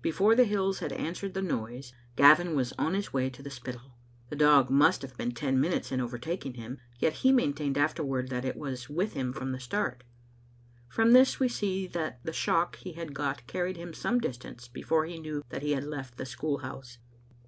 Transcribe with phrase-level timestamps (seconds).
[0.00, 3.96] Before the hills had answered the noise, Gavin was on his way to the Spittal.
[4.30, 8.44] The dog must have been ten minutes in overtaking him, yet he maintained afterward that
[8.44, 10.04] it was with him from the start.
[10.88, 15.04] From this we see that, the shock he had got carried him some distance before
[15.06, 16.98] he knew that he had left the school house.